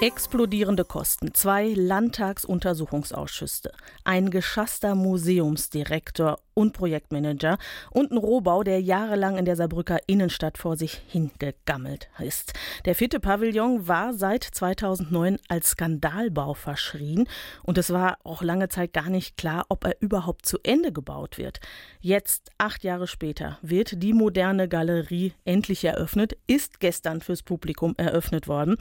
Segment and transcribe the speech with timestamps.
[0.00, 3.70] Explodierende Kosten, zwei Landtagsuntersuchungsausschüsse,
[4.02, 7.58] ein geschasster Museumsdirektor und Projektmanager
[7.90, 12.52] und ein Rohbau, der jahrelang in der Saarbrücker Innenstadt vor sich hingegammelt ist.
[12.84, 17.28] Der vierte Pavillon war seit 2009 als Skandalbau verschrien
[17.62, 21.38] und es war auch lange Zeit gar nicht klar, ob er überhaupt zu Ende gebaut
[21.38, 21.60] wird.
[22.00, 28.48] Jetzt, acht Jahre später, wird die moderne Galerie endlich eröffnet, ist gestern fürs Publikum eröffnet
[28.48, 28.76] worden.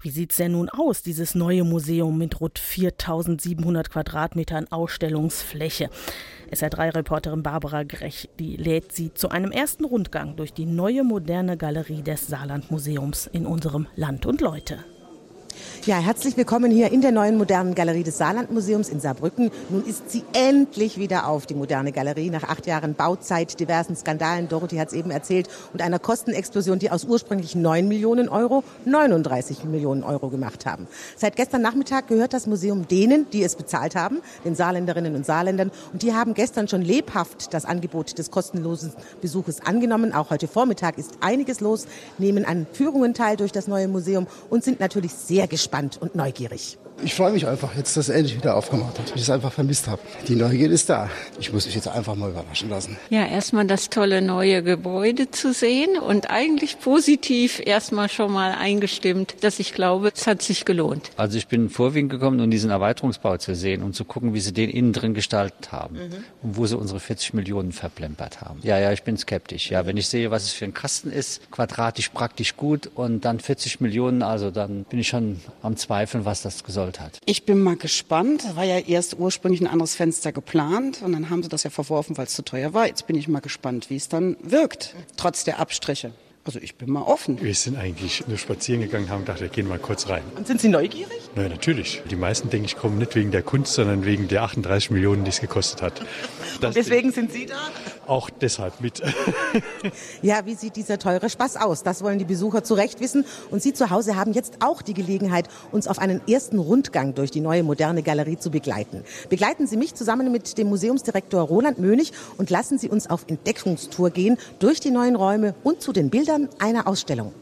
[0.00, 5.88] Wie sieht's denn nun aus, dieses neue Museum mit rund 4700 Quadratmetern Ausstellungsfläche?
[6.50, 12.02] SR3-Reporterin Barbara Grech, die lädt sie zu einem ersten Rundgang durch die neue moderne Galerie
[12.02, 14.78] des Saarlandmuseums in unserem Land und Leute.
[15.88, 19.50] Ja, herzlich willkommen hier in der neuen modernen Galerie des Saarlandmuseums in Saarbrücken.
[19.70, 24.50] Nun ist sie endlich wieder auf, die moderne Galerie, nach acht Jahren Bauzeit, diversen Skandalen,
[24.50, 29.64] Dorothy hat es eben erzählt, und einer Kostenexplosion, die aus ursprünglich 9 Millionen Euro 39
[29.64, 30.88] Millionen Euro gemacht haben.
[31.16, 35.70] Seit gestern Nachmittag gehört das Museum denen, die es bezahlt haben, den Saarländerinnen und Saarländern,
[35.94, 38.92] und die haben gestern schon lebhaft das Angebot des kostenlosen
[39.22, 40.12] Besuches angenommen.
[40.12, 41.86] Auch heute Vormittag ist einiges los,
[42.18, 46.78] nehmen an Führungen teil durch das neue Museum und sind natürlich sehr gespannt und neugierig.
[47.04, 49.12] Ich freue mich einfach jetzt, dass es endlich wieder aufgemacht hat.
[49.14, 50.02] Ich es einfach vermisst habe.
[50.26, 51.08] Die Neugier ist da.
[51.38, 52.96] Ich muss mich jetzt einfach mal überraschen lassen.
[53.08, 59.36] Ja, erstmal das tolle neue Gebäude zu sehen und eigentlich positiv erstmal schon mal eingestimmt,
[59.42, 61.10] dass ich glaube, es hat sich gelohnt.
[61.16, 64.52] Also ich bin vorwiegend gekommen, um diesen Erweiterungsbau zu sehen und zu gucken, wie sie
[64.52, 66.24] den innen drin gestaltet haben mhm.
[66.42, 68.58] und wo sie unsere 40 Millionen verplempert haben.
[68.64, 69.70] Ja, ja, ich bin skeptisch.
[69.70, 73.38] Ja, wenn ich sehe, was es für ein Kasten ist, quadratisch praktisch gut und dann
[73.38, 77.20] 40 Millionen, also dann bin ich schon am Zweifeln, was das soll gewollt hat.
[77.24, 78.44] Ich bin mal gespannt.
[78.54, 82.16] War ja erst ursprünglich ein anderes Fenster geplant und dann haben sie das ja verworfen,
[82.16, 82.86] weil es zu teuer war.
[82.86, 86.12] Jetzt bin ich mal gespannt, wie es dann wirkt, trotz der Abstriche.
[86.44, 87.42] Also ich bin mal offen.
[87.42, 90.22] Wir sind eigentlich nur spazieren gegangen, haben gedacht, wir gehen mal kurz rein.
[90.34, 91.20] Und sind Sie neugierig?
[91.34, 92.02] Nein, natürlich.
[92.10, 95.30] Die meisten, denke ich, kommen nicht wegen der Kunst, sondern wegen der 38 Millionen, die
[95.30, 96.00] es gekostet hat.
[96.62, 97.70] Deswegen sind Sie da?
[98.08, 99.02] Auch deshalb mit.
[100.22, 101.82] ja, wie sieht dieser teure Spaß aus?
[101.82, 103.26] Das wollen die Besucher zu Recht wissen.
[103.50, 107.30] Und Sie zu Hause haben jetzt auch die Gelegenheit, uns auf einen ersten Rundgang durch
[107.30, 109.04] die neue moderne Galerie zu begleiten.
[109.28, 114.08] Begleiten Sie mich zusammen mit dem Museumsdirektor Roland Mönig und lassen Sie uns auf Entdeckungstour
[114.08, 117.34] gehen durch die neuen Räume und zu den Bildern einer Ausstellung.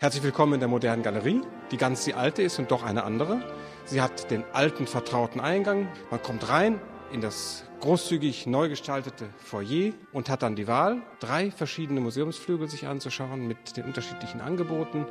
[0.00, 1.40] Herzlich willkommen in der modernen Galerie,
[1.72, 3.42] die ganz die alte ist und doch eine andere.
[3.84, 5.88] Sie hat den alten vertrauten Eingang.
[6.12, 6.80] Man kommt rein
[7.12, 12.86] in das großzügig neu gestaltete Foyer und hat dann die Wahl, drei verschiedene Museumsflügel sich
[12.86, 15.04] anzuschauen mit den unterschiedlichen Angeboten.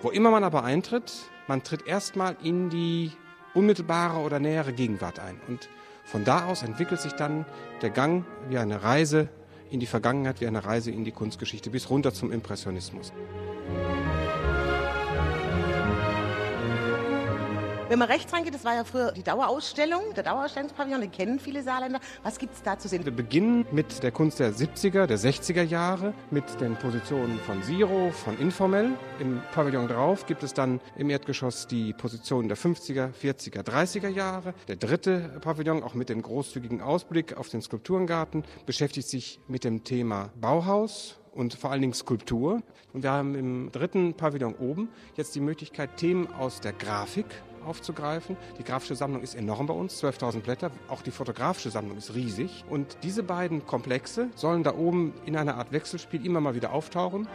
[0.00, 1.12] Wo immer man aber eintritt,
[1.46, 3.12] man tritt erstmal in die
[3.52, 5.38] unmittelbare oder nähere Gegenwart ein.
[5.48, 5.68] Und
[6.02, 7.44] von da aus entwickelt sich dann
[7.82, 9.28] der Gang wie eine Reise
[9.68, 13.12] in die Vergangenheit, wie eine Reise in die Kunstgeschichte bis runter zum Impressionismus.
[17.86, 21.62] Wenn man rechts reingeht, das war ja früher die Dauerausstellung, der Dauerausstellungspavillon, den kennen viele
[21.62, 22.00] Saarländer.
[22.22, 23.04] Was gibt es da zu sehen?
[23.04, 28.10] Wir beginnen mit der Kunst der 70er, der 60er Jahre, mit den Positionen von Siro,
[28.10, 28.92] von Informell.
[29.20, 34.54] Im Pavillon drauf gibt es dann im Erdgeschoss die Positionen der 50er, 40er, 30er Jahre.
[34.66, 39.84] Der dritte Pavillon, auch mit dem großzügigen Ausblick auf den Skulpturengarten, beschäftigt sich mit dem
[39.84, 42.62] Thema Bauhaus und vor allen Dingen Skulptur.
[42.94, 47.26] Und wir haben im dritten Pavillon oben jetzt die Möglichkeit, Themen aus der Grafik
[47.64, 48.36] aufzugreifen.
[48.58, 50.70] Die grafische Sammlung ist enorm bei uns, 12.000 Blätter.
[50.88, 52.64] Auch die fotografische Sammlung ist riesig.
[52.68, 57.28] Und diese beiden Komplexe sollen da oben in einer Art Wechselspiel immer mal wieder auftauchen.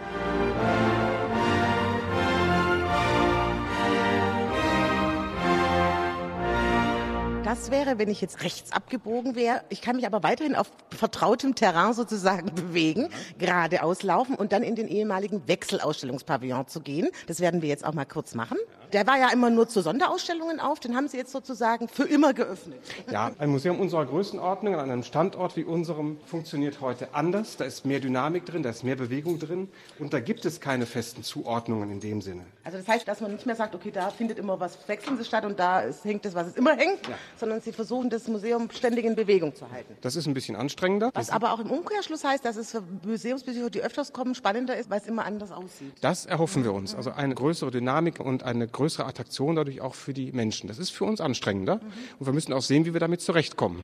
[7.50, 9.64] Das wäre, wenn ich jetzt rechts abgebogen wäre.
[9.70, 13.10] Ich kann mich aber weiterhin auf vertrautem Terrain sozusagen bewegen,
[13.40, 17.10] geradeaus laufen und dann in den ehemaligen Wechselausstellungspavillon zu gehen.
[17.26, 18.60] Das werden wir jetzt auch mal kurz machen.
[18.94, 22.34] Der war ja immer nur zu Sonderausstellungen auf, den haben Sie jetzt sozusagen für immer
[22.34, 22.80] geöffnet.
[23.12, 27.58] Ja, ein Museum unserer Größenordnung an einem Standort wie unserem funktioniert heute anders.
[27.58, 29.70] Da ist mehr Dynamik drin, da ist mehr Bewegung drin
[30.00, 32.46] und da gibt es keine festen Zuordnungen in dem Sinne.
[32.64, 35.46] Also das heißt, dass man nicht mehr sagt, okay, da findet immer was Wechselndes statt
[35.46, 37.16] und da ist, hängt es, was es immer hängt, ja.
[37.38, 39.96] sondern Sie versuchen, das Museum ständig in Bewegung zu halten.
[40.02, 41.12] Das ist ein bisschen anstrengender.
[41.14, 44.90] Was aber auch im Umkehrschluss heißt, dass es für Museumsbesucher, die öfters kommen, spannender ist,
[44.90, 45.94] weil es immer anders aussieht.
[46.02, 46.96] Das erhoffen wir uns.
[46.96, 50.68] Also eine größere Dynamik und eine größere Attraktion dadurch auch für die Menschen.
[50.70, 51.92] Das ist für uns anstrengender mhm.
[52.20, 53.82] und wir müssen auch sehen, wie wir damit zurechtkommen.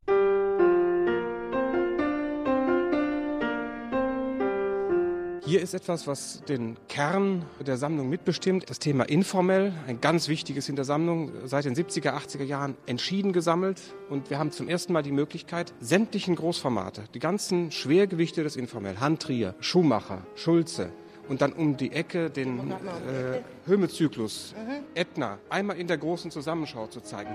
[5.45, 8.69] Hier ist etwas, was den Kern der Sammlung mitbestimmt.
[8.69, 13.31] Das Thema informell, ein ganz wichtiges in der Sammlung, seit den 70er, 80er Jahren entschieden
[13.31, 13.79] gesammelt.
[14.09, 18.99] Und wir haben zum ersten Mal die Möglichkeit, sämtlichen Großformate, die ganzen Schwergewichte des Informell,
[18.99, 20.91] Handtrier, Schumacher, Schulze,
[21.27, 24.53] und dann um die Ecke den äh, Hömezyklus,
[24.93, 27.33] Ätna, einmal in der großen Zusammenschau zu zeigen.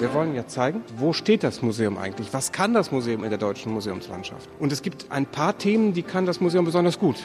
[0.00, 2.32] Wir wollen ja zeigen, wo steht das Museum eigentlich?
[2.32, 4.48] Was kann das Museum in der deutschen Museumslandschaft?
[4.58, 7.16] Und es gibt ein paar Themen, die kann das Museum besonders gut.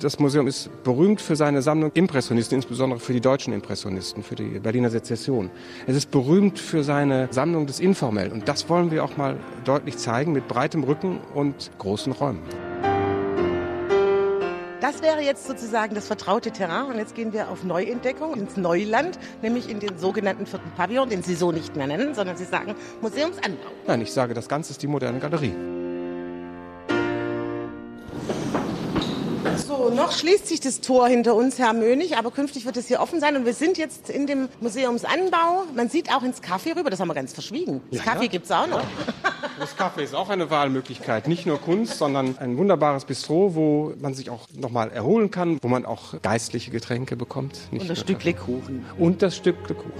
[0.00, 4.60] Das Museum ist berühmt für seine Sammlung Impressionisten, insbesondere für die deutschen Impressionisten, für die
[4.60, 5.50] Berliner Sezession.
[5.88, 8.30] Es ist berühmt für seine Sammlung des Informell.
[8.30, 12.42] Und das wollen wir auch mal deutlich zeigen mit breitem Rücken und großen Räumen.
[14.92, 16.86] Das wäre jetzt sozusagen das vertraute Terrain.
[16.86, 21.22] Und jetzt gehen wir auf Neuentdeckung ins Neuland, nämlich in den sogenannten vierten Pavillon, den
[21.22, 23.70] Sie so nicht mehr nennen, sondern Sie sagen Museumsanbau.
[23.86, 25.54] Nein, ich sage, das Ganze ist die moderne Galerie.
[29.82, 33.00] So, noch schließt sich das Tor hinter uns, Herr Mönig, aber künftig wird es hier
[33.00, 33.34] offen sein.
[33.34, 35.64] Und wir sind jetzt in dem Museumsanbau.
[35.74, 37.80] Man sieht auch ins Café rüber, das haben wir ganz verschwiegen.
[37.90, 38.30] Das Ja, Kaffee ja.
[38.30, 38.82] gibt's auch noch.
[39.58, 41.28] Das Café ist auch eine Wahlmöglichkeit.
[41.28, 45.68] Nicht nur Kunst, sondern ein wunderbares Bistro, wo man sich auch nochmal erholen kann, wo
[45.68, 47.70] man auch geistliche Getränke bekommt.
[47.70, 48.52] Nicht Und das nur Stückle Kaffee.
[48.52, 48.86] Kuchen.
[48.98, 49.92] Und das Stückle Kuchen.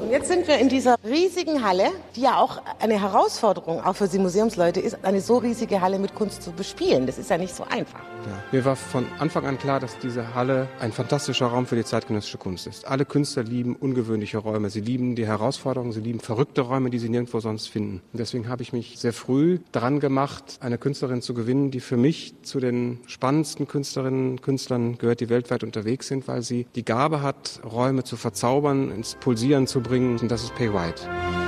[0.00, 4.06] Und jetzt sind wir in dieser riesigen Halle, die ja auch eine Herausforderung, auch für
[4.06, 7.06] Sie Museumsleute ist, eine so riesige Halle mit Kunst zu bespielen.
[7.06, 8.00] Das ist ja nicht so einfach.
[8.00, 8.42] Ja.
[8.52, 12.36] Mir war von Anfang an klar, dass diese Halle ein fantastischer Raum für die zeitgenössische
[12.36, 12.86] Kunst ist.
[12.86, 14.68] Alle Künstler lieben ungewöhnliche Räume.
[14.68, 18.02] Sie lieben die Herausforderungen, sie lieben verrückte Räume, die sie nirgendwo sonst finden.
[18.12, 21.96] Und deswegen habe ich mich sehr früh dran gemacht, eine Künstlerin zu gewinnen, die für
[21.96, 26.84] mich zu den spannendsten Künstlerinnen und Künstlern gehört, die weltweit unterwegs sind, weil sie die
[26.84, 30.18] Gabe hat, Räume zu verzaubern, ins Pulsieren zu bringen.
[30.18, 31.45] Und das ist Pay White.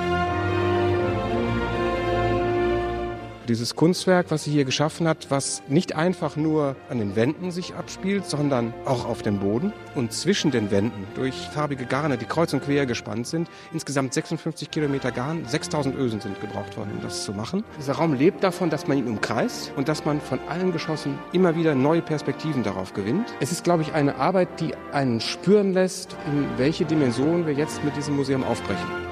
[3.49, 7.75] Dieses Kunstwerk, was sie hier geschaffen hat, was nicht einfach nur an den Wänden sich
[7.75, 12.53] abspielt, sondern auch auf dem Boden und zwischen den Wänden durch farbige Garne, die kreuz
[12.53, 13.49] und quer gespannt sind.
[13.73, 17.65] Insgesamt 56 Kilometer Garn, 6000 Ösen sind gebraucht worden, um das zu machen.
[17.79, 21.57] Dieser Raum lebt davon, dass man ihn umkreist und dass man von allen Geschossen immer
[21.57, 23.33] wieder neue Perspektiven darauf gewinnt.
[23.41, 27.83] Es ist, glaube ich, eine Arbeit, die einen spüren lässt, in welche Dimension wir jetzt
[27.83, 29.08] mit diesem Museum aufbrechen.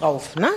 [0.00, 0.48] Und jetzt geht's rauf, ne?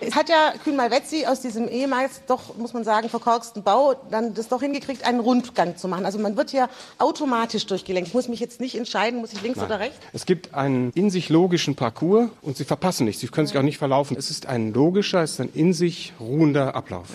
[0.00, 4.34] Es hat ja Kühn Malvezzi aus diesem ehemals doch, muss man sagen, verkorksten Bau dann
[4.34, 6.04] das doch hingekriegt, einen Rundgang zu machen.
[6.04, 6.68] Also man wird hier
[6.98, 8.08] automatisch durchgelenkt.
[8.08, 9.98] Ich muss mich jetzt nicht entscheiden, muss ich links oder rechts?
[10.12, 13.18] Es gibt einen in sich logischen Parcours und Sie verpassen nicht.
[13.18, 14.16] Sie können sich auch nicht verlaufen.
[14.16, 17.08] Es ist ein logischer, es ist ein in sich ruhender Ablauf.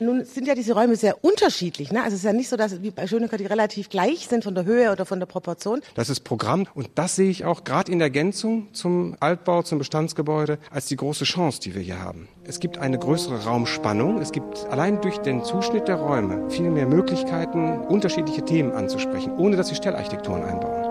[0.00, 1.92] Nun sind ja diese Räume sehr unterschiedlich.
[1.92, 2.02] Ne?
[2.02, 4.54] Also es ist ja nicht so, dass wie bei Schönecker die relativ gleich sind von
[4.54, 5.82] der Höhe oder von der Proportion.
[5.94, 9.78] Das ist Programm und das sehe ich auch gerade in der Ergänzung zum Altbau, zum
[9.78, 12.23] Bestandsgebäude als die große Chance, die wir hier haben.
[12.44, 14.20] Es gibt eine größere Raumspannung.
[14.20, 19.56] Es gibt allein durch den Zuschnitt der Räume viel mehr Möglichkeiten, unterschiedliche Themen anzusprechen, ohne
[19.56, 20.83] dass sie Stellarchitekturen einbauen.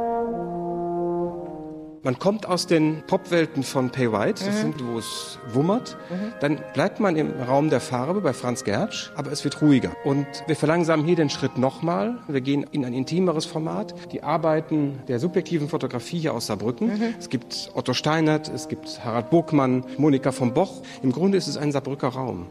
[2.03, 5.97] Man kommt aus den Popwelten von Pay White, das sind, wo es wummert.
[6.41, 9.93] Dann bleibt man im Raum der Farbe bei Franz Gertsch, aber es wird ruhiger.
[10.03, 12.17] Und wir verlangsamen hier den Schritt nochmal.
[12.27, 13.95] Wir gehen in ein intimeres Format.
[14.11, 16.91] Die Arbeiten der subjektiven Fotografie hier aus Saarbrücken.
[17.17, 20.81] Es gibt Otto Steinert, es gibt Harald Burgmann, Monika von Boch.
[21.03, 22.47] Im Grunde ist es ein Saarbrücker Raum.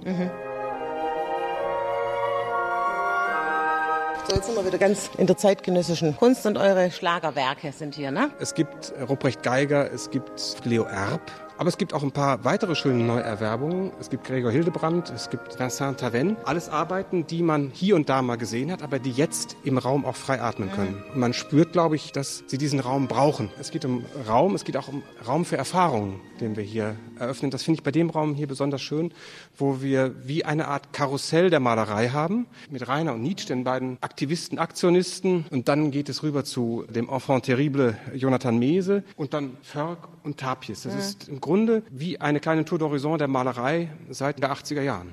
[4.33, 8.11] So, jetzt sind wir wieder ganz in der zeitgenössischen Kunst und eure Schlagerwerke sind hier,
[8.11, 8.31] ne?
[8.41, 11.21] Es gibt Ruprecht Geiger, es gibt Leo Erb,
[11.63, 13.93] aber es gibt auch ein paar weitere schöne Neuerwerbungen.
[14.01, 16.37] Es gibt Gregor Hildebrand, es gibt Vincent Taven.
[16.45, 20.05] Alles Arbeiten, die man hier und da mal gesehen hat, aber die jetzt im Raum
[20.05, 21.01] auch frei atmen können.
[21.15, 23.49] Und man spürt, glaube ich, dass sie diesen Raum brauchen.
[23.61, 27.53] Es geht um Raum, es geht auch um Raum für Erfahrungen, den wir hier eröffnen.
[27.53, 29.15] Das finde ich bei dem Raum hier besonders schön,
[29.57, 33.99] wo wir wie eine Art Karussell der Malerei haben, mit Rainer und Nietzsche, den beiden
[34.01, 35.45] Aktivisten, Aktionisten.
[35.51, 40.39] Und dann geht es rüber zu dem Enfant terrible Jonathan Mese und dann Förg und
[40.39, 40.83] Tapies.
[40.83, 41.52] Das ist im Grunde
[41.91, 45.13] wie eine kleine Tour d'Horizon der Malerei seit den 80er Jahren.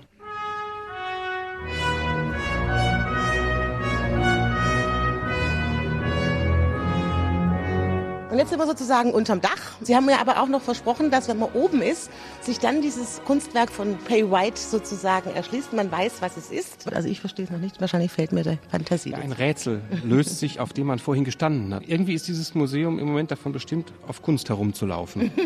[8.39, 9.75] Jetzt sind wir sozusagen unterm Dach.
[9.81, 12.09] Sie haben mir aber auch noch versprochen, dass wenn man oben ist,
[12.41, 15.73] sich dann dieses Kunstwerk von Pay White sozusagen erschließt.
[15.73, 16.91] Man weiß, was es ist.
[16.93, 17.81] Also ich verstehe es noch nicht.
[17.81, 19.13] Wahrscheinlich fehlt mir die Fantasie.
[19.13, 21.83] Ein Rätsel löst sich, auf dem man vorhin gestanden hat.
[21.85, 25.31] Irgendwie ist dieses Museum im Moment davon bestimmt, auf Kunst herumzulaufen.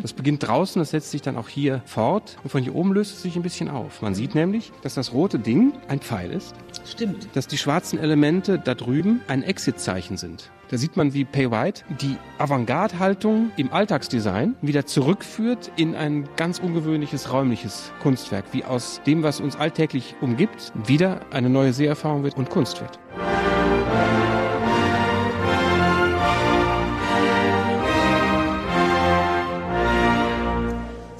[0.00, 3.14] Das beginnt draußen, das setzt sich dann auch hier fort und von hier oben löst
[3.14, 4.00] es sich ein bisschen auf.
[4.00, 6.54] Man sieht nämlich, dass das rote Ding ein Pfeil ist
[6.90, 7.28] Stimmt.
[7.34, 10.50] dass die schwarzen Elemente da drüben ein Exit-Zeichen sind.
[10.68, 16.58] Da sieht man, wie Pay White die Avantgarde-Haltung im Alltagsdesign wieder zurückführt in ein ganz
[16.58, 22.36] ungewöhnliches räumliches Kunstwerk, wie aus dem, was uns alltäglich umgibt, wieder eine neue Seherfahrung wird
[22.36, 22.98] und Kunst wird.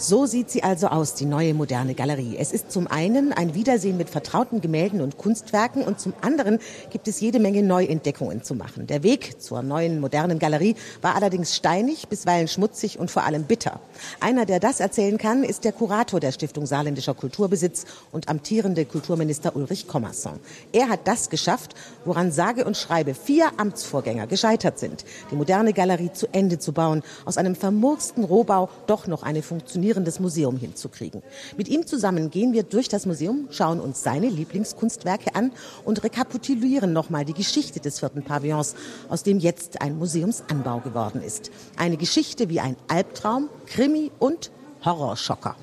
[0.08, 2.38] So sieht sie also aus, die neue moderne Galerie.
[2.38, 7.08] Es ist zum einen ein Wiedersehen mit vertrauten Gemälden und Kunstwerken und zum anderen gibt
[7.08, 8.86] es jede Menge Neuentdeckungen zu machen.
[8.86, 13.80] Der Weg zur neuen modernen Galerie war allerdings steinig, bisweilen schmutzig und vor allem bitter.
[14.18, 19.54] Einer, der das erzählen kann, ist der Kurator der Stiftung Saarländischer Kulturbesitz und amtierende Kulturminister
[19.56, 20.40] Ulrich Kommerson.
[20.72, 21.74] Er hat das geschafft,
[22.06, 27.02] woran sage und schreibe vier Amtsvorgänger gescheitert sind, die moderne Galerie zu Ende zu bauen,
[27.26, 31.23] aus einem vermurksten Rohbau doch noch eine funktionierende faszinierendes Museum hinzukriegen.
[31.57, 35.52] Mit ihm zusammen gehen wir durch das Museum, schauen uns seine Lieblingskunstwerke an
[35.85, 38.75] und rekapitulieren nochmal die Geschichte des vierten Pavillons,
[39.09, 41.50] aus dem jetzt ein Museumsanbau geworden ist.
[41.76, 44.50] Eine Geschichte wie ein Albtraum, Krimi und
[44.85, 45.57] Horrorschocker.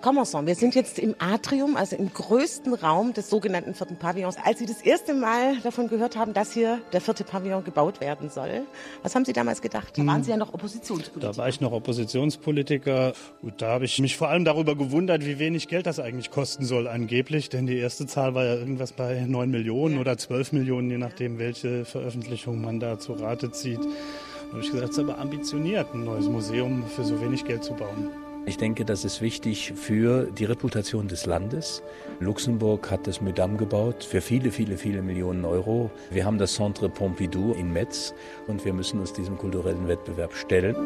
[0.00, 4.36] Herr wir sind jetzt im Atrium, also im größten Raum des sogenannten vierten Pavillons.
[4.44, 8.30] Als Sie das erste Mal davon gehört haben, dass hier der vierte Pavillon gebaut werden
[8.30, 8.62] soll,
[9.02, 9.98] was haben Sie damals gedacht?
[9.98, 11.32] Da waren Sie ja noch Oppositionspolitiker.
[11.32, 13.12] Da war ich noch Oppositionspolitiker.
[13.42, 16.64] Gut, da habe ich mich vor allem darüber gewundert, wie wenig Geld das eigentlich kosten
[16.64, 17.48] soll angeblich.
[17.48, 20.00] Denn die erste Zahl war ja irgendwas bei 9 Millionen ja.
[20.00, 23.80] oder 12 Millionen, je nachdem, welche Veröffentlichung man da zu Rate zieht.
[23.80, 27.64] Da habe ich gesagt, es ist aber ambitioniert, ein neues Museum für so wenig Geld
[27.64, 28.27] zu bauen.
[28.46, 31.82] Ich denke, das ist wichtig für die Reputation des Landes.
[32.20, 35.90] Luxemburg hat das Müdam gebaut für viele, viele, viele Millionen Euro.
[36.10, 38.14] Wir haben das Centre Pompidou in Metz
[38.46, 40.76] und wir müssen uns diesem kulturellen Wettbewerb stellen.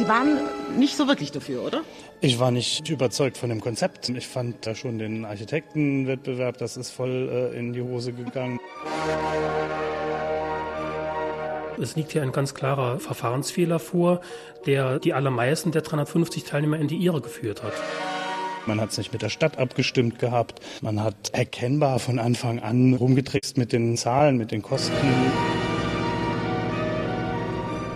[0.00, 0.38] Sie waren
[0.78, 1.82] nicht so wirklich dafür, oder?
[2.22, 4.08] Ich war nicht überzeugt von dem Konzept.
[4.08, 8.58] Ich fand da schon den Architektenwettbewerb, das ist voll äh, in die Hose gegangen.
[11.80, 14.20] Es liegt hier ein ganz klarer Verfahrensfehler vor,
[14.66, 17.72] der die allermeisten der 350 Teilnehmer in die Irre geführt hat.
[18.66, 20.60] Man hat es nicht mit der Stadt abgestimmt gehabt.
[20.82, 24.94] Man hat erkennbar von Anfang an rumgetrickst mit den Zahlen, mit den Kosten.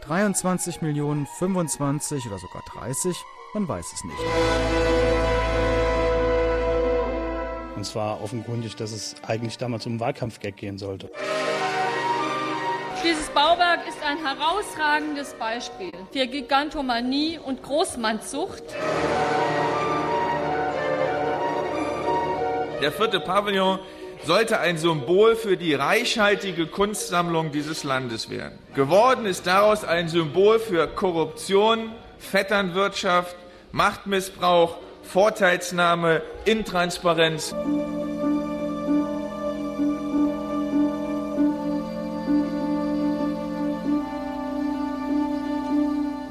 [0.01, 3.17] 23 Millionen, 25 oder sogar 30,
[3.53, 4.19] man weiß es nicht.
[7.77, 11.11] Und zwar offenkundig, dass es eigentlich damals um Wahlkampfgag gehen sollte.
[13.05, 18.63] Dieses Bauwerk ist ein herausragendes Beispiel für Gigantomanie und Großmannssucht.
[22.81, 23.79] Der vierte Pavillon
[24.25, 28.59] sollte ein Symbol für die reichhaltige Kunstsammlung dieses Landes werden.
[28.75, 33.37] Geworden ist daraus ein Symbol für Korruption, Vetternwirtschaft,
[33.73, 37.55] Machtmissbrauch, Vorteilsnahme, Intransparenz.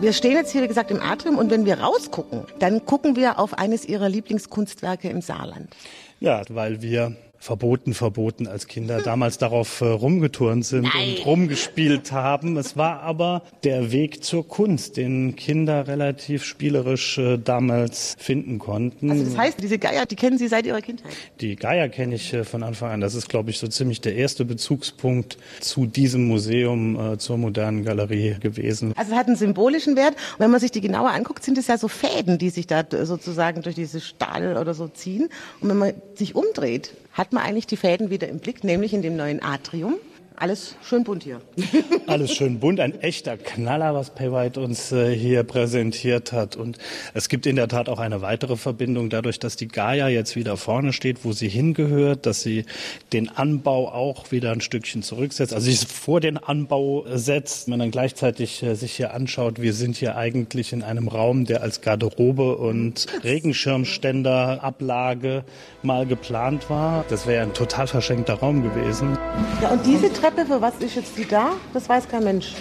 [0.03, 3.39] Wir stehen jetzt hier, wie gesagt, im Atrium und wenn wir rausgucken, dann gucken wir
[3.39, 5.73] auf eines Ihrer Lieblingskunstwerke im Saarland.
[6.19, 11.17] Ja, weil wir verboten, verboten als Kinder damals darauf äh, rumgeturnt sind Nein.
[11.17, 12.55] und rumgespielt haben.
[12.57, 19.11] Es war aber der Weg zur Kunst, den Kinder relativ spielerisch äh, damals finden konnten.
[19.11, 21.11] Also das heißt, diese Geier, die kennen Sie seit Ihrer Kindheit?
[21.41, 23.01] Die Geier kenne ich äh, von Anfang an.
[23.01, 27.83] Das ist, glaube ich, so ziemlich der erste Bezugspunkt zu diesem Museum, äh, zur modernen
[27.83, 28.93] Galerie gewesen.
[28.95, 30.13] Also es hat einen symbolischen Wert.
[30.13, 32.85] Und wenn man sich die genauer anguckt, sind es ja so Fäden, die sich da
[33.03, 35.27] sozusagen durch diese Stahl oder so ziehen.
[35.59, 39.01] Und wenn man sich umdreht, hat man eigentlich die Fäden wieder im Blick, nämlich in
[39.01, 39.95] dem neuen Atrium.
[40.35, 41.41] Alles schön bunt hier.
[42.07, 46.55] Alles schön bunt, ein echter Knaller, was Paywhite uns äh, hier präsentiert hat.
[46.55, 46.79] Und
[47.13, 50.57] es gibt in der Tat auch eine weitere Verbindung, dadurch, dass die Gaia jetzt wieder
[50.57, 52.65] vorne steht, wo sie hingehört, dass sie
[53.13, 57.67] den Anbau auch wieder ein Stückchen zurücksetzt, also sich vor den Anbau setzt.
[57.67, 61.45] Wenn man dann gleichzeitig äh, sich hier anschaut, wir sind hier eigentlich in einem Raum,
[61.45, 65.43] der als Garderobe und Regenschirmständerablage
[65.83, 67.05] mal geplant war.
[67.09, 69.17] Das wäre ein total verschenkter Raum gewesen.
[69.61, 71.51] Ja, und diese Treppe, für was ist jetzt die da?
[71.73, 72.53] Das weiß kein Mensch.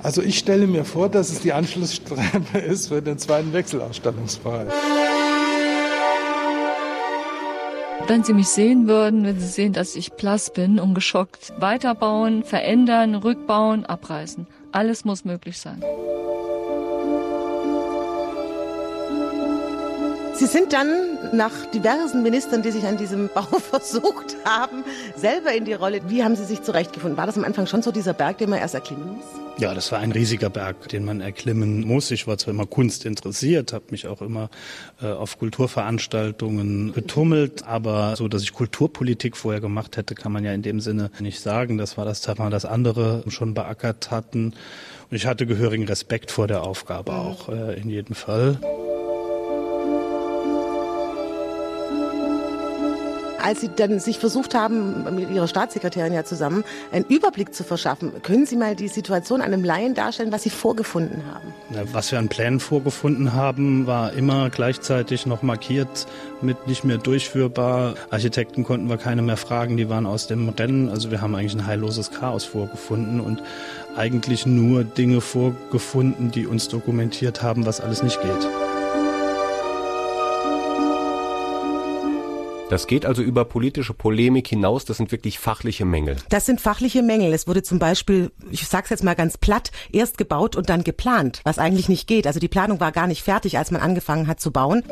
[0.00, 4.68] Also ich stelle mir vor, dass es die Anschlusstreppe ist für den zweiten Wechselausstattungsbereich.
[8.06, 11.52] Wenn Sie mich sehen würden, würden Sie sehen, dass ich blass bin und geschockt.
[11.58, 14.46] Weiterbauen, verändern, rückbauen, abreißen.
[14.70, 15.82] Alles muss möglich sein.
[20.38, 24.84] Sie sind dann nach diversen Ministern, die sich an diesem Bau versucht haben,
[25.16, 26.00] selber in die Rolle.
[26.06, 27.16] Wie haben Sie sich zurechtgefunden?
[27.16, 29.24] War das am Anfang schon so dieser Berg, den man erst erklimmen muss?
[29.58, 32.12] Ja, das war ein riesiger Berg, den man erklimmen muss.
[32.12, 34.48] Ich war zwar immer Kunst interessiert, habe mich auch immer
[35.02, 40.52] äh, auf Kulturveranstaltungen betummelt, aber so, dass ich Kulturpolitik vorher gemacht hätte, kann man ja
[40.52, 41.78] in dem Sinne nicht sagen.
[41.78, 44.54] Das war das Thema, das andere schon beackert hatten.
[45.10, 48.60] Und ich hatte gehörigen Respekt vor der Aufgabe auch, äh, in jedem Fall.
[53.42, 58.12] Als Sie dann sich versucht haben, mit Ihrer Staatssekretärin ja zusammen, einen Überblick zu verschaffen,
[58.22, 61.54] können Sie mal die Situation einem Laien darstellen, was Sie vorgefunden haben?
[61.92, 66.06] Was wir an Plänen vorgefunden haben, war immer gleichzeitig noch markiert
[66.40, 67.94] mit nicht mehr durchführbar.
[68.10, 70.88] Architekten konnten wir keine mehr fragen, die waren aus dem Rennen.
[70.88, 73.42] Also wir haben eigentlich ein heilloses Chaos vorgefunden und
[73.96, 78.67] eigentlich nur Dinge vorgefunden, die uns dokumentiert haben, was alles nicht geht.
[82.70, 84.84] Das geht also über politische Polemik hinaus.
[84.84, 86.16] Das sind wirklich fachliche Mängel.
[86.28, 87.32] Das sind fachliche Mängel.
[87.32, 91.40] Es wurde zum Beispiel, ich sag's jetzt mal ganz platt, erst gebaut und dann geplant,
[91.44, 92.26] was eigentlich nicht geht.
[92.26, 94.82] Also die Planung war gar nicht fertig, als man angefangen hat zu bauen.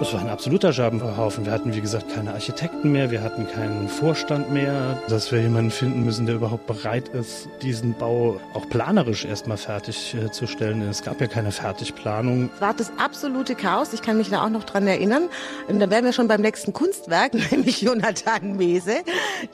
[0.00, 1.44] Es war ein absoluter Scherbenhaufen.
[1.44, 5.72] Wir hatten, wie gesagt, keine Architekten mehr, wir hatten keinen Vorstand mehr, dass wir jemanden
[5.72, 10.82] finden müssen, der überhaupt bereit ist, diesen Bau auch planerisch erstmal fertigzustellen.
[10.82, 12.48] Es gab ja keine Fertigplanung.
[12.54, 13.92] Es war das absolute Chaos.
[13.92, 15.28] Ich kann mich da auch noch dran erinnern.
[15.66, 18.98] Und dann wären wir schon beim nächsten Kunstwerk, nämlich Jonathan Mese,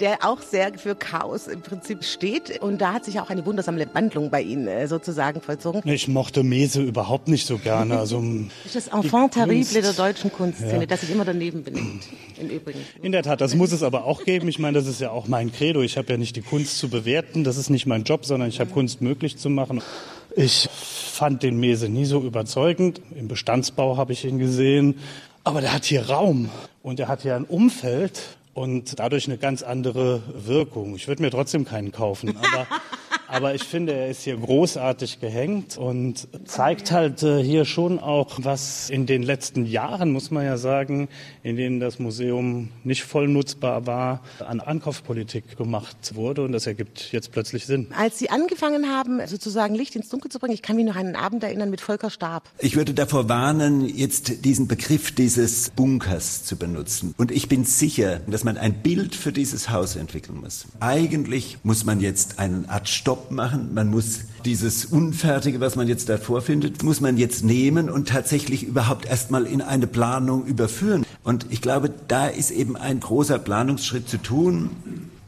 [0.00, 2.60] der auch sehr für Chaos im Prinzip steht.
[2.60, 5.80] Und da hat sich auch eine wundersame Wandlung bei Ihnen äh, sozusagen vollzogen.
[5.86, 7.98] Ich mochte Mese überhaupt nicht so gerne.
[7.98, 8.22] Also,
[8.74, 10.86] das Enfant terrible der deutschen Kunstszene, ja.
[10.86, 12.04] das sich immer daneben benimmt,
[12.40, 12.80] im Übrigen.
[13.02, 14.48] In der Tat, das muss es aber auch geben.
[14.48, 15.82] Ich meine, das ist ja auch mein Credo.
[15.82, 18.60] Ich habe ja nicht die Kunst zu bewerten, das ist nicht mein Job, sondern ich
[18.60, 19.82] habe Kunst möglich zu machen.
[20.36, 23.00] Ich fand den Mese nie so überzeugend.
[23.14, 24.96] Im Bestandsbau habe ich ihn gesehen.
[25.44, 26.48] Aber der hat hier Raum
[26.82, 28.20] und er hat hier ein Umfeld
[28.54, 30.94] und dadurch eine ganz andere Wirkung.
[30.96, 32.66] Ich würde mir trotzdem keinen kaufen, aber
[33.28, 38.38] Aber ich finde, er ist hier großartig gehängt und zeigt halt äh, hier schon auch,
[38.42, 41.08] was in den letzten Jahren, muss man ja sagen,
[41.42, 46.42] in denen das Museum nicht voll nutzbar war, an Ankaufspolitik gemacht wurde.
[46.42, 47.88] Und das ergibt jetzt plötzlich Sinn.
[47.96, 51.06] Als Sie angefangen haben, sozusagen Licht ins Dunkel zu bringen, ich kann mich noch an
[51.06, 52.48] einen Abend erinnern mit Volker Stab.
[52.58, 57.14] Ich würde davor warnen, jetzt diesen Begriff dieses Bunkers zu benutzen.
[57.16, 60.66] Und ich bin sicher, dass man ein Bild für dieses Haus entwickeln muss.
[60.80, 63.70] Eigentlich muss man jetzt eine Art Stopp machen.
[63.74, 68.64] Man muss dieses Unfertige, was man jetzt da vorfindet, muss man jetzt nehmen und tatsächlich
[68.64, 71.04] überhaupt erstmal in eine Planung überführen.
[71.22, 74.70] Und ich glaube, da ist eben ein großer Planungsschritt zu tun,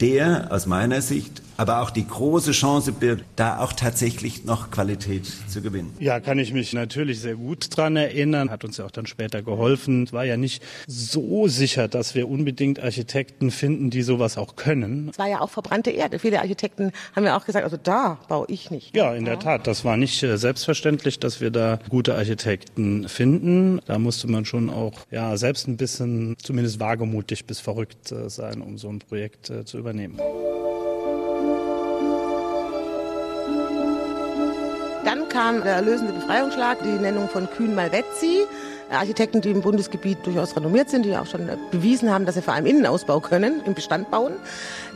[0.01, 5.27] der aus meiner Sicht aber auch die große Chance birgt, da auch tatsächlich noch Qualität
[5.49, 5.95] zu gewinnen.
[5.99, 8.51] Ja, kann ich mich natürlich sehr gut dran erinnern.
[8.51, 10.05] Hat uns ja auch dann später geholfen.
[10.05, 15.09] Es war ja nicht so sicher, dass wir unbedingt Architekten finden, die sowas auch können.
[15.11, 16.19] Es war ja auch verbrannte Erde.
[16.19, 18.95] Viele Architekten haben ja auch gesagt, also da baue ich nicht.
[18.97, 19.67] Ja, in der Tat.
[19.67, 23.81] Das war nicht äh, selbstverständlich, dass wir da gute Architekten finden.
[23.87, 28.61] Da musste man schon auch, ja, selbst ein bisschen zumindest wagemutig bis verrückt äh, sein,
[28.61, 30.19] um so ein Projekt äh, zu übernehmen.
[35.37, 38.47] Kam der erlösende Befreiungsschlag, die Nennung von Kühn Malvezzi,
[38.91, 42.55] Architekten, die im Bundesgebiet durchaus renommiert sind, die auch schon bewiesen haben, dass sie vor
[42.55, 44.35] allem Innenausbau können, im Bestand bauen.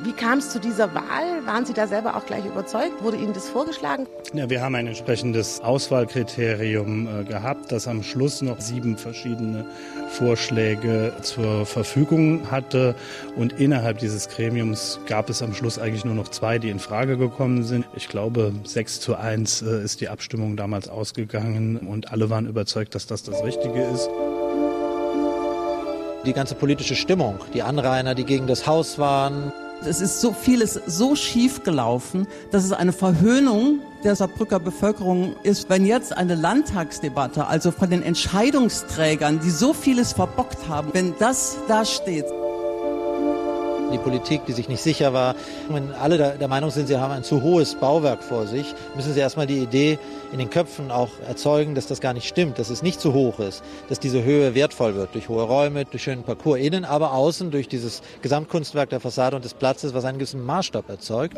[0.02, 1.44] Wie kam es zu dieser Wahl?
[1.44, 3.02] Waren Sie da selber auch gleich überzeugt?
[3.02, 4.06] Wurde Ihnen das vorgeschlagen?
[4.32, 9.66] Ja, wir haben ein entsprechendes Auswahlkriterium äh, gehabt, das am Schluss noch sieben verschiedene
[10.08, 12.94] Vorschläge zur Verfügung hatte.
[13.36, 17.16] Und innerhalb dieses Gremiums gab es am Schluss eigentlich nur noch zwei, die in Frage
[17.16, 17.86] gekommen sind.
[17.94, 22.94] Ich glaube, sechs zu eins äh, ist die Abstimmung damals ausgegangen und alle waren überzeugt,
[22.94, 24.08] dass das das Richtige ist.
[26.26, 29.52] Die ganze politische Stimmung, die Anrainer, die gegen das Haus waren,
[29.86, 35.70] es ist so vieles so schief gelaufen, dass es eine Verhöhnung der Saarbrücker Bevölkerung ist,
[35.70, 41.56] wenn jetzt eine Landtagsdebatte, also von den Entscheidungsträgern, die so vieles verbockt haben, wenn das
[41.68, 42.26] da steht
[43.92, 45.34] die Politik, die sich nicht sicher war.
[45.68, 49.20] Wenn alle der, Meinung sind, sie haben ein zu hohes Bauwerk vor sich, müssen sie
[49.20, 49.98] erstmal die Idee
[50.32, 53.38] in den Köpfen auch erzeugen, dass das gar nicht stimmt, dass es nicht zu hoch
[53.38, 57.50] ist, dass diese Höhe wertvoll wird durch hohe Räume, durch schönen Parcours innen, aber außen
[57.50, 61.36] durch dieses Gesamtkunstwerk der Fassade und des Platzes, was einen gewissen Maßstab erzeugt.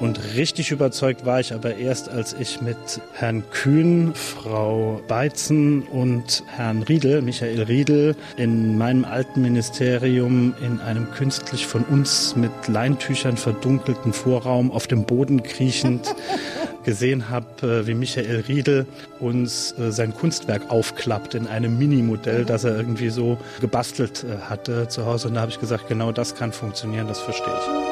[0.00, 2.76] Und richtig überzeugt war ich aber erst, als ich mit
[3.12, 11.10] Herrn Kühn, Frau Beizen und Herrn Riedel, Michael Riedel, in meinem alten Ministerium in einem
[11.10, 16.14] künstlich von uns mit Leintüchern verdunkelten Vorraum auf dem Boden kriechend
[16.84, 18.86] gesehen habe, wie Michael Riedel
[19.18, 25.28] uns sein Kunstwerk aufklappt in einem Minimodell, das er irgendwie so gebastelt hatte zu Hause.
[25.28, 27.89] Und da habe ich gesagt, genau das kann funktionieren, das verstehe ich.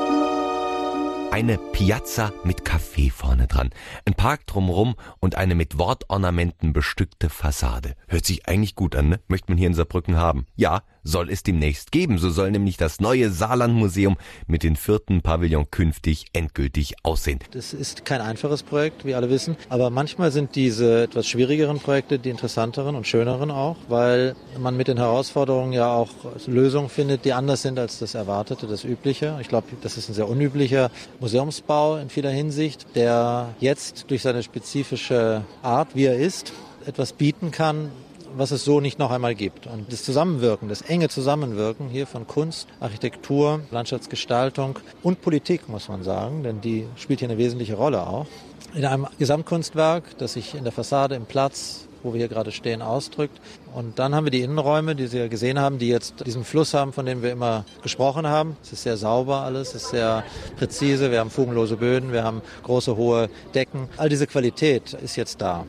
[1.31, 3.69] Eine Piazza mit Café vorne dran,
[4.07, 7.95] ein Park drumrum und eine mit Wortornamenten bestückte Fassade.
[8.09, 9.21] Hört sich eigentlich gut an, ne?
[9.29, 10.47] Möchte man hier in Saarbrücken haben.
[10.57, 12.19] Ja, soll es demnächst geben.
[12.19, 17.41] So soll nämlich das neue Saarlandmuseum mit dem vierten Pavillon künftig endgültig aussehen.
[17.53, 19.57] Das ist kein einfaches Projekt, wie alle wissen.
[19.69, 24.89] Aber manchmal sind diese etwas schwierigeren Projekte die interessanteren und schöneren auch, weil man mit
[24.89, 26.11] den Herausforderungen ja auch
[26.47, 29.39] Lösungen findet, die anders sind als das Erwartete, das Übliche.
[29.41, 34.43] Ich glaube, das ist ein sehr unüblicher Museumsbau in vieler Hinsicht, der jetzt durch seine
[34.43, 36.53] spezifische Art, wie er ist,
[36.87, 37.91] etwas bieten kann,
[38.37, 39.67] was es so nicht noch einmal gibt.
[39.67, 46.03] Und das Zusammenwirken, das enge Zusammenwirken hier von Kunst, Architektur, Landschaftsgestaltung und Politik, muss man
[46.03, 48.27] sagen, denn die spielt hier eine wesentliche Rolle auch.
[48.75, 52.83] In einem Gesamtkunstwerk, das sich in der Fassade, im Platz, wo wir hier gerade stehen,
[52.83, 53.41] ausdrückt.
[53.75, 56.75] Und dann haben wir die Innenräume, die Sie ja gesehen haben, die jetzt diesen Fluss
[56.75, 58.57] haben, von dem wir immer gesprochen haben.
[58.63, 60.25] Es ist sehr sauber alles, es ist sehr
[60.57, 63.89] präzise, wir haben fugenlose Böden, wir haben große, hohe Decken.
[63.97, 65.65] All diese Qualität ist jetzt da.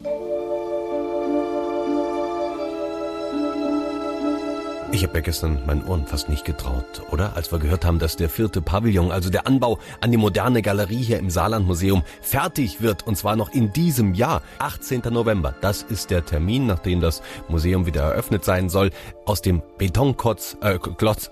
[4.91, 7.35] Ich habe ja gestern meinen Ohren fast nicht getraut, oder?
[7.35, 11.03] Als wir gehört haben, dass der vierte Pavillon, also der Anbau an die moderne Galerie
[11.03, 13.05] hier im Saarlandmuseum, fertig wird.
[13.05, 15.01] Und zwar noch in diesem Jahr, 18.
[15.11, 15.53] November.
[15.61, 18.89] Das ist der Termin, nachdem das Museum wieder eröffnet sein soll.
[19.25, 21.29] Aus dem Betonkotz, äh, Klotz.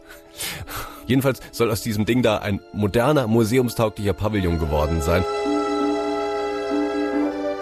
[1.07, 5.23] Jedenfalls soll aus diesem Ding da ein moderner, museumstauglicher Pavillon geworden sein.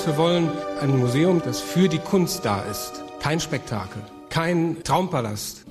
[0.05, 3.01] Wir wollen ein Museum, das für die Kunst da ist.
[3.21, 5.65] Kein Spektakel, kein Traumpalast.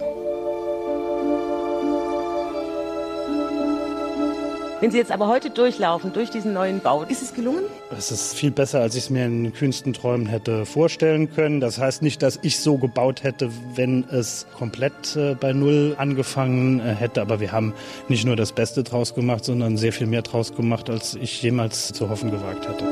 [4.85, 7.65] Wenn Sie jetzt aber heute durchlaufen, durch diesen neuen Bau, ist es gelungen?
[7.97, 11.61] Es ist viel besser, als ich es mir in kühnsten Träumen hätte vorstellen können.
[11.61, 16.81] Das heißt nicht, dass ich so gebaut hätte, wenn es komplett äh, bei Null angefangen
[16.81, 17.23] äh, hätte.
[17.23, 17.73] Aber wir haben
[18.09, 21.95] nicht nur das Beste draus gemacht, sondern sehr viel mehr draus gemacht, als ich jemals
[21.95, 22.85] zu hoffen gewagt hätte.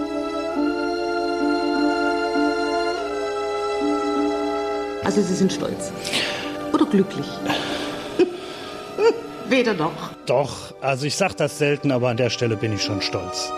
[5.04, 5.92] Also Sie sind stolz
[6.72, 7.26] oder glücklich?
[9.52, 10.14] Weder noch.
[10.24, 13.52] Doch, also ich sage das selten, aber an der Stelle bin ich schon stolz.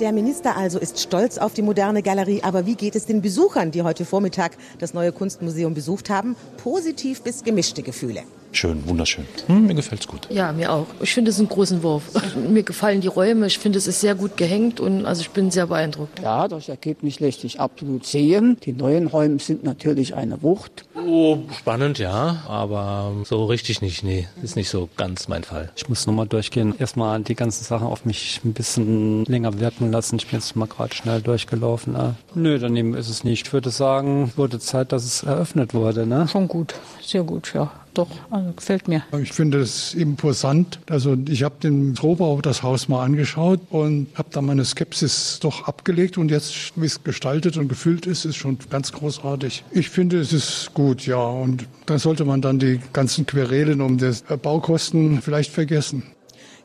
[0.00, 3.70] Der Minister also ist stolz auf die moderne Galerie, aber wie geht es den Besuchern,
[3.70, 6.34] die heute Vormittag das neue Kunstmuseum besucht haben?
[6.56, 8.24] Positiv bis gemischte Gefühle.
[8.56, 9.26] Schön, wunderschön.
[9.48, 10.28] Hm, mir gefällt's gut.
[10.30, 10.86] Ja, mir auch.
[11.02, 12.04] Ich finde es einen großen Wurf.
[12.48, 13.48] mir gefallen die Räume.
[13.48, 16.20] Ich finde, es ist sehr gut gehängt und also ich bin sehr beeindruckt.
[16.22, 18.56] Ja, das Ergebnis lässt sich absolut sehen.
[18.64, 20.86] Die neuen Räume sind natürlich eine Wucht.
[20.94, 24.02] Oh, spannend, ja, aber so richtig nicht.
[24.02, 25.70] Nee, ist nicht so ganz mein Fall.
[25.76, 26.74] Ich muss nochmal durchgehen.
[26.78, 30.16] Erstmal die ganzen Sachen auf mich ein bisschen länger wirken lassen.
[30.16, 31.94] Ich bin jetzt mal gerade schnell durchgelaufen.
[31.94, 32.14] Ah.
[32.34, 33.48] Nö, daneben ist es nicht.
[33.48, 36.06] Ich würde sagen, wurde Zeit, dass es eröffnet wurde.
[36.06, 36.26] Ne?
[36.26, 39.02] Schon gut, sehr gut, ja doch, also gefällt mir.
[39.22, 40.80] Ich finde es imposant.
[40.88, 45.66] Also ich habe den Rohbau das Haus mal angeschaut und habe da meine Skepsis doch
[45.66, 49.64] abgelegt und jetzt, wie es gestaltet und gefüllt ist, ist schon ganz großartig.
[49.70, 51.16] Ich finde, es ist gut, ja.
[51.16, 56.02] Und da sollte man dann die ganzen Querelen um die Baukosten vielleicht vergessen.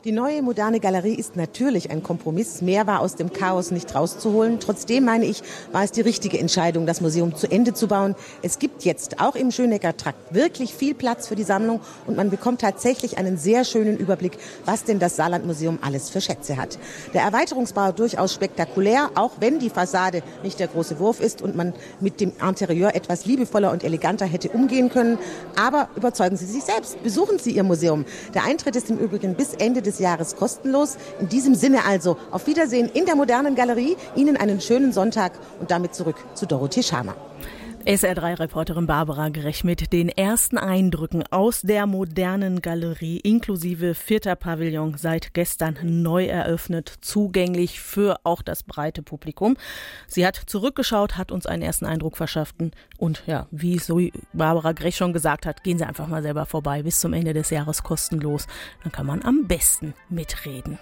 [0.04, 2.60] Die neue moderne Galerie ist natürlich ein Kompromiss.
[2.60, 4.58] Mehr war aus dem Chaos nicht rauszuholen.
[4.58, 8.16] Trotzdem meine ich, war es die richtige Entscheidung, das Museum zu Ende zu bauen.
[8.42, 12.30] Es gibt jetzt auch im Schönecker Trakt wirklich viel Platz für die Sammlung und man
[12.30, 16.80] bekommt tatsächlich einen sehr schönen Überblick, was denn das Saarlandmuseum alles für Schätze hat.
[17.14, 21.74] Der Erweiterungsbau durchaus spektakulär, auch wenn die Fassade nicht der große Wurf ist und man
[22.00, 25.16] mit dem Interieur etwas liebevoller und eleganter hätte umgehen können.
[25.54, 27.00] Aber überzeugen Sie sich selbst.
[27.04, 28.04] Besuchen Sie Ihr Museum.
[28.34, 30.96] Der Eintritt ist im Übrigen bis Ende des des Jahres kostenlos.
[31.20, 33.96] In diesem Sinne also auf Wiedersehen in der modernen Galerie.
[34.16, 37.14] Ihnen einen schönen Sonntag und damit zurück zu Dorothee Schamer.
[37.84, 45.34] SR3-Reporterin Barbara Grech mit den ersten Eindrücken aus der modernen Galerie inklusive vierter Pavillon seit
[45.34, 49.56] gestern neu eröffnet, zugänglich für auch das breite Publikum.
[50.06, 52.54] Sie hat zurückgeschaut, hat uns einen ersten Eindruck verschafft
[52.98, 54.00] und ja, wie so
[54.32, 57.50] Barbara Grech schon gesagt hat, gehen Sie einfach mal selber vorbei bis zum Ende des
[57.50, 58.46] Jahres kostenlos.
[58.84, 60.78] Dann kann man am besten mitreden.